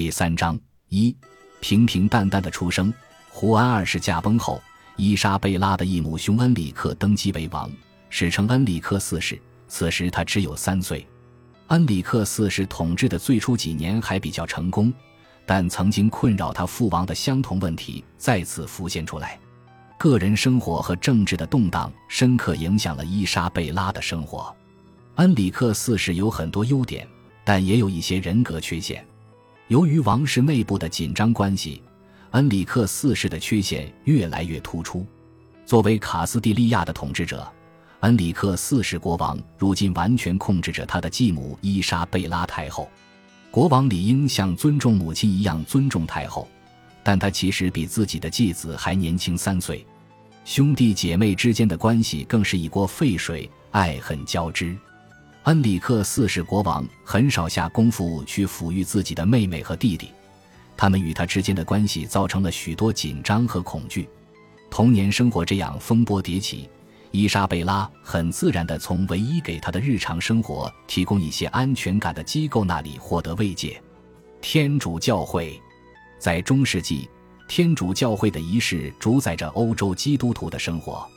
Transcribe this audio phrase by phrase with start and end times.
[0.00, 0.58] 第三章
[0.88, 1.14] 一，
[1.60, 2.90] 平平淡淡的出生。
[3.28, 4.58] 胡安二世驾崩后，
[4.96, 7.70] 伊莎贝拉的异母兄恩里克登基为王，
[8.08, 9.38] 史称恩里克四世。
[9.68, 11.06] 此时他只有三岁。
[11.66, 14.90] 恩里克四世统治的最初几年还比较成功，
[15.44, 19.38] 但曾经困扰他父王的相同问题再次浮现出来。
[19.98, 24.56] 个人生活和政治的动荡深刻影响了伊莎贝拉的生活。
[25.16, 27.06] 恩里克四世有很多优点，
[27.44, 29.04] 但也有一些人格缺陷。
[29.70, 31.80] 由于王室内部的紧张关系，
[32.32, 35.06] 恩里克四世的缺陷越来越突出。
[35.64, 37.48] 作为卡斯蒂利亚的统治者，
[38.00, 42.90] 恩里克四世国王如今完全控制着他的继母伊莎贝拉太后。
[43.48, 46.48] 国王理应像尊重母亲一样尊重太后，
[47.04, 49.86] 但他其实比自己的继子还年轻三岁。
[50.44, 54.76] 兄弟姐妹之间的关系更是一锅沸水，爱恨交织。
[55.44, 60.10] 恩里克四世国王很少下功夫去抚育自己的妹妹和弟弟，
[60.76, 64.06] 他们与他之间的关系造成了许多紧张和恐惧。
[64.70, 66.68] 童年生活这样风波迭起，
[67.10, 73.82] 伊莎贝拉很自然地从唯一给她的日常生活提供一些安全感的机构那里获得慰藉。
[74.42, 75.58] 天主教会，
[76.18, 77.08] 在中世纪，
[77.48, 81.08] 天主教会的仪式主宰着欧洲基督徒的生活。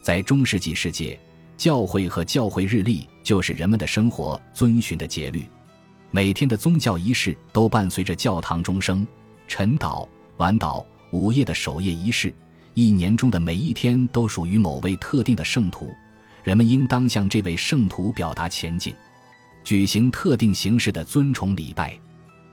[0.00, 1.18] 在中世纪世界。
[1.56, 5.44] 教会和教会日历就是人们的生活遵循的节律，
[6.10, 9.06] 每天的宗教仪式都伴随着教堂钟声、
[9.46, 10.06] 晨祷、
[10.38, 12.34] 晚祷、午夜的守夜仪式。
[12.74, 15.94] 一年中的每一天都属于某位特定的圣徒，
[16.42, 18.92] 人们应当向这位圣徒表达前进，
[19.62, 21.96] 举行特定形式的尊崇礼拜。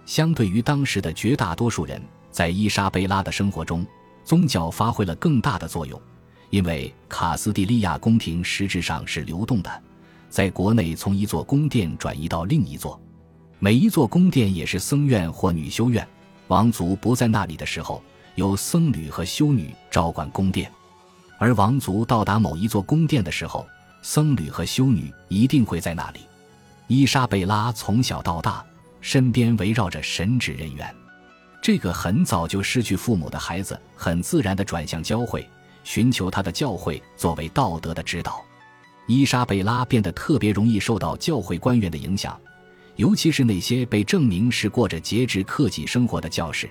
[0.06, 2.00] 相对于当时的绝大多数人，
[2.30, 3.84] 在伊莎贝拉的生活中，
[4.24, 6.00] 宗教发挥了更大的作用。
[6.52, 9.82] 因为卡斯蒂利亚宫廷实质上是流动的，
[10.30, 13.02] 在国内从一座宫殿转移到另一座，
[13.58, 16.06] 每一座宫殿也是僧院或女修院。
[16.50, 18.04] 王族不在那里的时候，
[18.36, 20.70] 由僧侣和修女照管宫殿；
[21.40, 23.66] 而王族到达某一座宫殿的时候，
[24.02, 26.20] 僧侣和修女一定会在那里。
[26.88, 28.62] 伊莎贝拉从小到大，
[29.00, 30.94] 身边围绕着神职人员。
[31.62, 35.48] 这个很早就失去父母的孩子，很自然地转向教会。
[35.84, 38.44] 寻求他的教会作为道德的指导，
[39.08, 42.40] 伊莎贝拉变得特别容易受到教会官员的影响，
[42.96, 46.70] 尤其是那些被证明是过着节制克己生活的教士。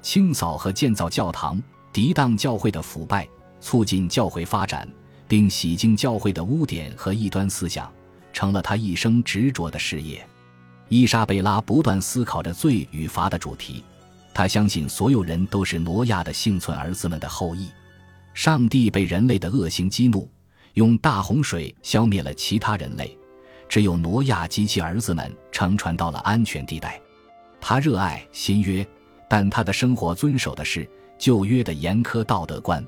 [0.00, 1.60] 清扫和建造教堂，
[1.92, 3.28] 抵挡教会的腐败，
[3.60, 4.88] 促进教会发展，
[5.26, 7.92] 并洗净教会的污点和异端思想，
[8.32, 10.26] 成了他一生执着的事业。
[10.88, 13.84] 伊莎贝拉不断思考着罪与罚的主题，
[14.32, 17.68] 他相信所有人都是挪亚的幸存儿子们的后裔。
[18.38, 20.30] 上帝被人类的恶行激怒，
[20.74, 23.18] 用大洪水消灭了其他人类，
[23.68, 27.02] 只有挪亚及其儿子们乘船到了安全地带。
[27.60, 28.86] 他热爱新约，
[29.28, 30.88] 但他的生活遵守的是
[31.18, 32.86] 旧约的严苛道德观。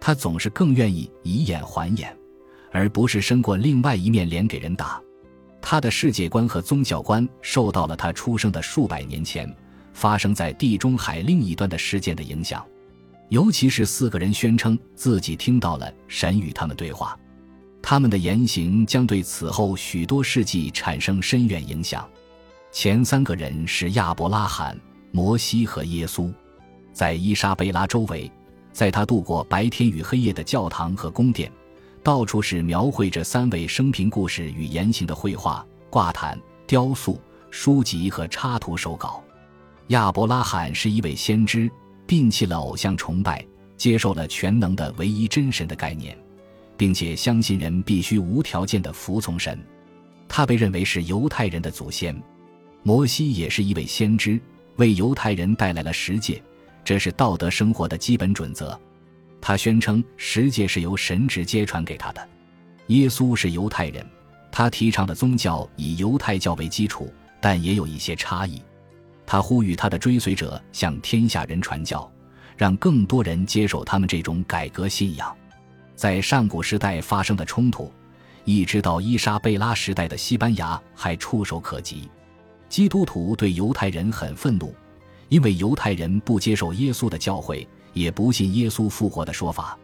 [0.00, 2.12] 他总是更愿意以眼还眼，
[2.72, 5.00] 而不是伸过另外一面脸给人打。
[5.62, 9.48] 他的世界观和宗教观受到了他出生的数百年前
[9.92, 12.66] 发生在地中海另一端的事件的影响。
[13.30, 17.16] 尤其是四个人宣称自己听到了神与他们对话，
[17.80, 22.06] 他们的言行将对此后许多世纪产生深远影响。
[22.72, 24.78] 前三个人是亚伯拉罕、
[25.12, 26.32] 摩西和耶稣。
[26.92, 28.30] 在伊莎贝拉周围，
[28.72, 31.50] 在他度过白天与黑夜的教堂和宫殿，
[32.02, 36.36] 到处是描绘着三位生平故事与言行的绘画、挂毯、
[36.66, 39.22] 雕塑、书籍和插图手稿。
[39.88, 41.70] 亚伯拉罕是一位先知。
[42.10, 46.18] 摒弃了偶像崇拜，接受了全能的唯一真神的概念，
[46.76, 49.56] 并且相信人必须无条件的服从神。
[50.28, 52.20] 他被认为是犹太人的祖先。
[52.82, 54.40] 摩西也是一位先知，
[54.74, 56.42] 为犹太人带来了十诫，
[56.82, 58.76] 这是道德生活的基本准则。
[59.40, 62.28] 他宣称十诫是由神直接传给他的。
[62.88, 64.04] 耶稣是犹太人，
[64.50, 67.08] 他提倡的宗教以犹太教为基础，
[67.40, 68.60] 但也有一些差异。
[69.30, 72.10] 他呼吁他的追随者向天下人传教，
[72.56, 75.32] 让更多人接受他们这种改革信仰。
[75.94, 77.92] 在上古时代发生的冲突，
[78.44, 82.10] 一直到伊莎贝拉时代的西班牙还触手可及。
[82.68, 84.74] 基督徒对犹太人很愤怒，
[85.28, 89.78] 因为犹太人不接受耶稣的教诲，也不信耶稣复活的说法。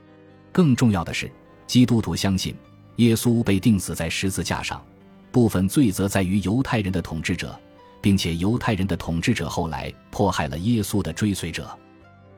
[0.50, 1.30] 更重要的是，
[1.68, 2.52] 基督徒相信
[2.96, 4.84] 耶稣被钉死在十字架上，
[5.30, 7.56] 部分罪责在于犹太人的统治者。
[8.06, 11.76] 并且犹太人的统治者后来迫害了耶稣的追随者，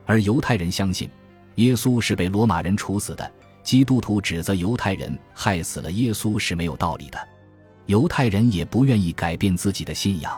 [0.07, 1.07] 而犹太人相信
[1.57, 3.31] 耶稣是被罗马人处死的。
[3.61, 7.19] 基督徒指责犹太人害死了耶稣是没有道理的。
[7.85, 10.35] 犹太人也不愿意改变自己的信仰。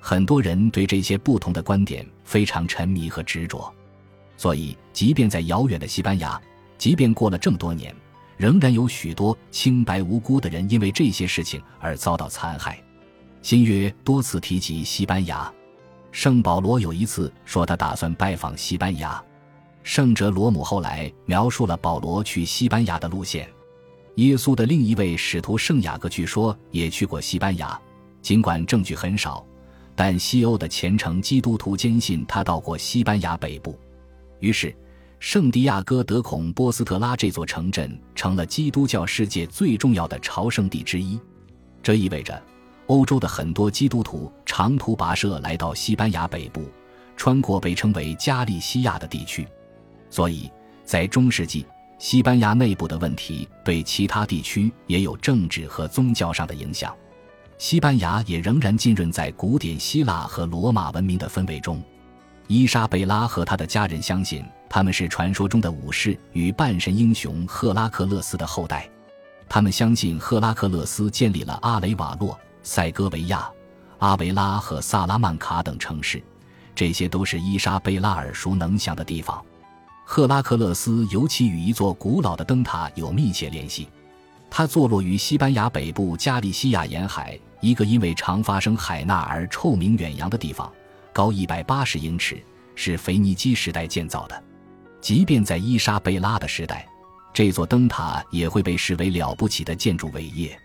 [0.00, 3.72] 很多人对这些不同的观点非常沉迷和执着，
[4.36, 6.42] 所以即便在遥远的西班牙，
[6.76, 7.94] 即便过了这么多年，
[8.36, 12.82] 仍然有许多清白无辜的人因为这些事情而遭到残害。
[13.42, 15.52] 新约多次提及西班牙，
[16.10, 19.22] 圣保罗有一次说他打算拜访西班牙。
[19.82, 23.48] 圣哲罗姆后来描述了保罗去西班牙的路线。
[24.16, 27.80] 耶稣的另一位使徒圣雅各据说也去过西班牙，
[28.20, 29.46] 尽管证据很少，
[29.94, 33.78] 但西欧的虔诚基督徒坚信他到过西班牙北部。
[34.40, 34.74] 于是，
[35.20, 41.20] 圣地亚哥德孔波斯特拉这座城镇成了基督教世界最重要的朝圣地之一。
[41.82, 42.42] 这意味着，
[42.86, 46.64] 欧洲的很多基督徒长途跋涉来到西班牙北部，
[47.16, 49.46] 穿过被称为加利西亚的地区。
[50.08, 50.50] 所以
[50.84, 51.66] 在中世纪，
[51.98, 56.94] 西班牙内部的问题对其他地区也有政治和宗教上的影响。
[57.58, 61.82] 西班牙也仍然浸润在古典希腊和罗马文明的氛围中。
[62.46, 68.88] 伊莎贝拉和他的家人相信他们是传说中的武士与半神英雄赫拉克勒斯的后代。
[69.48, 73.48] 他们相信赫拉克勒斯建立了阿雷瓦洛、塞戈维亚、
[73.98, 76.20] 阿维拉和萨拉曼卡等城市，
[76.74, 79.40] 这些都是伊莎贝拉耳熟能详的地方。
[80.04, 83.88] 赫拉克勒斯尤其与一座古老的灯塔有密切联系，
[84.50, 90.68] 它坐落于西班牙北部加利西亚沿海一个因为常发生海难而臭名远扬的地方，
[91.12, 92.42] 高一百八十英尺，
[92.74, 94.42] 是腓尼基时代建造的。
[95.00, 96.84] 即便在伊莎贝拉的时代，
[97.32, 100.58] 这座灯塔也会被视为了不起的建筑伟业。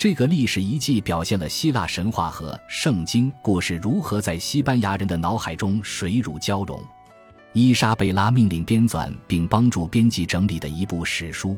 [0.00, 6.82] 这个历史遗迹表现了希腊神话和圣经故事如何在西班牙人的脑海中水乳交融。
[7.52, 11.54] 伊莎贝拉命令编纂并帮助编辑整理的一部史书，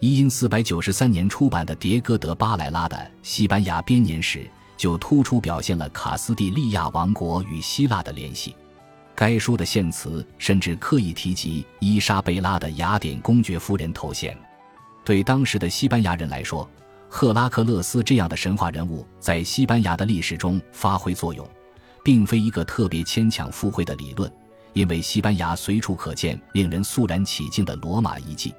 [0.00, 4.40] 一因四百九十三年出版的迭戈德巴莱拉的《西班牙编年史》
[4.76, 8.56] 就突出表现了卡斯蒂利亚王国与希腊的联系。
[9.14, 14.36] 该书的献词甚至刻意提及伊莎贝拉的雅典公爵夫人头衔。
[15.04, 16.68] 对当时的西班牙人来说，
[17.08, 21.48] 赫拉克勒斯这样的神话人物在西班牙的历史中发挥作用，
[22.04, 24.30] 并非一个特别牵强附会的理论。
[24.74, 28.54] 因为西班牙随处可见令人肃然起敬的罗马遗迹，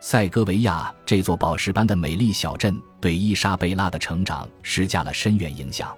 [0.00, 5.94] 塞戈维亚这座宝石般的美丽小镇对伊莎贝拉的成长施加了深远影响。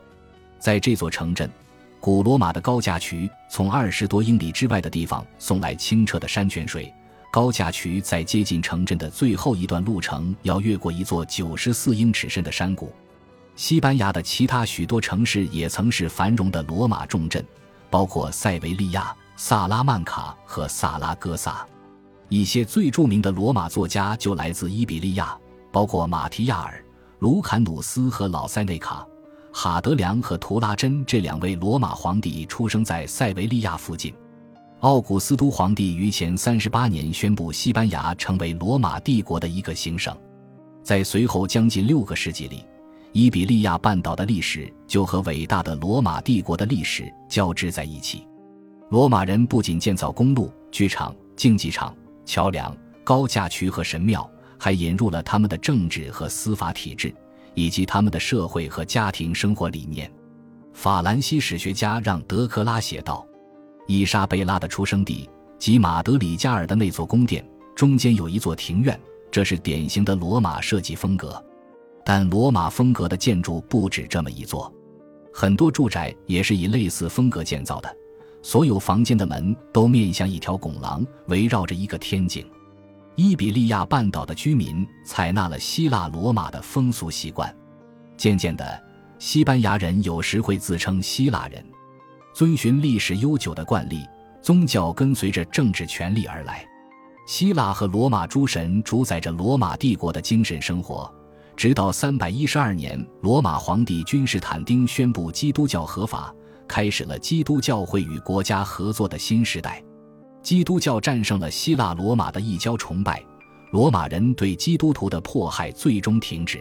[0.60, 1.50] 在这座城镇，
[1.98, 6.92] 古罗马的高架渠从二十多英里之外的地方送来清澈的山泉水。
[7.36, 12.90] 高架渠在接近城镇的最后一段路程要越过一座九十四英尺深的山谷。
[13.56, 17.44] 西班牙的其他许多城市也曾是繁荣的罗马重镇，
[17.90, 19.14] 包括塞维利亚。
[19.36, 21.66] 萨拉曼卡和萨拉戈萨，
[22.30, 25.36] 一些最著名的罗马作家就来自伊比利亚，
[25.70, 26.82] 包括马提亚尔、
[27.18, 29.06] 卢坎努斯和老塞内卡。
[29.52, 34.14] 哈德良和图拉真这两位罗马皇帝出生在塞维利亚附近。
[34.80, 40.14] 奥古斯都皇帝于前三十八年宣布西班牙成为罗马帝国的一个行省。
[40.82, 42.62] 在随后将近六个世纪里，
[43.12, 48.28] 伊比利亚半岛的历史就和伟大的罗马帝国的历史交织在一起。
[48.90, 51.96] 罗马人不仅建造公路、剧场、竞技场、
[52.26, 57.12] 桥梁、高架渠和神庙，还引入了他们的政治和司法体制，
[57.54, 60.08] 以及他们的社会和家庭生活理念。
[60.74, 63.26] 法兰西史学家让·德克拉写道
[63.86, 67.44] ：“伊莎贝拉的出生地及马德里加尔的那座宫殿
[67.74, 68.98] 中间有一座庭院，
[69.30, 71.42] 这是典型的罗马设计风格。
[72.04, 74.72] 但罗马风格的建筑不止这么一座，
[75.32, 77.96] 很多住宅也是以类似风格建造的。”
[78.42, 82.48] 所有房间的门都面向一条拱廊，围绕着一个天井。
[83.16, 87.52] 伊比利亚半岛的居民采纳了希腊罗马的风俗习惯。
[88.16, 88.80] 渐渐的，
[89.18, 91.64] 西班牙人有时会自称希腊人。
[92.36, 94.06] 遵循历史悠久的惯例，
[94.42, 96.62] 宗教跟随着政治权力而来。
[97.26, 101.10] 希腊和罗马诸神主宰着罗马帝国的精神生活，
[101.56, 106.30] 直到三百一十二年，罗马皇帝君士坦丁宣布基督教合法。
[106.68, 109.82] 开始了基督教会与国家合作的新时代，
[110.42, 113.24] 基督教战胜了希腊罗马的异教崇拜，
[113.70, 116.60] 罗马人对基督徒的迫害最终停止。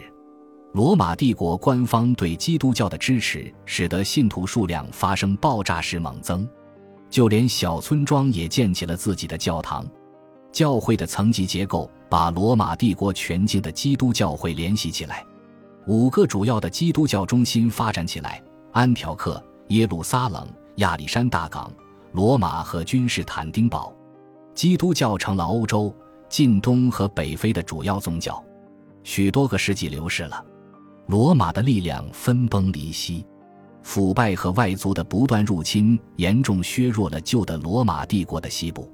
[0.76, 6.46] 罗马帝国官方对基督教的支持，使得信徒数量发生爆炸式猛增，
[7.10, 9.88] 就连小村庄也建起了自己的教堂。
[10.52, 15.26] 教会的层级结构把罗马帝国全境的基督教会联系起来，
[15.88, 19.42] 五个主要的基督教中心发展起来：安条克。
[19.70, 21.72] 耶路撒冷、亚历山大港、
[22.12, 23.96] 罗马和君士坦丁堡，
[24.54, 25.96] 基督教成了欧洲、
[26.28, 28.44] 近东和北非的主要宗教。
[29.04, 30.46] 许多个世纪流逝了，
[31.08, 33.26] 罗马的力量分崩离析。
[33.84, 38.92] 腐败和外族的不断入侵严重削弱了旧的罗马帝国的西部。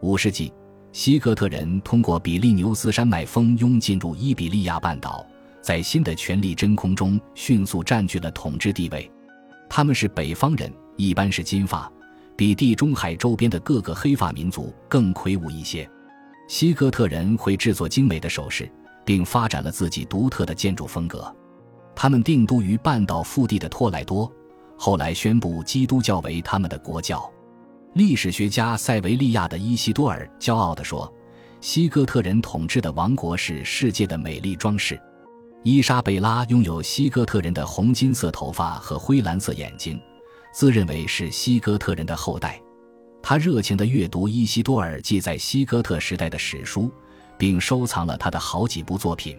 [0.00, 0.52] 五世纪，
[0.90, 5.24] 西哥特人通过比利牛斯山脉蜂拥进入伊比利亚半岛，
[5.62, 9.08] 在新的权力真空中迅速占据了统治地位。
[9.70, 11.90] 他们是北方人，一般是金发，
[12.36, 15.88] 比地中海周边的各个黑发民族更魁梧一些。
[16.48, 18.68] 西哥特人会制作精美的首饰，
[19.04, 21.34] 并发展了自己独特的建筑风格。
[22.04, 24.30] 他们定都于半岛腹地的托莱多，
[24.76, 27.32] 后来宣布基督教为他们的国教。
[27.94, 31.10] 历史学家塞维利亚的伊西多尔骄傲地说
[31.62, 35.00] ：“西哥特人统治的王国是世界的美丽装饰。”
[35.64, 39.98] 伊莎贝拉拥有西哥特人的红金色头发和灰蓝色眼睛，
[40.52, 42.60] 自认为是西哥特人的后代。
[43.22, 46.90] 他热情地阅读伊西多尔记载西哥特时代的史书，
[47.38, 49.38] 并收藏了他的好几部作品。